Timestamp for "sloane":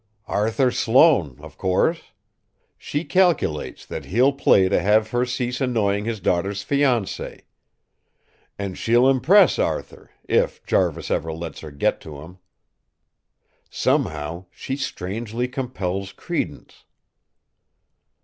0.71-1.37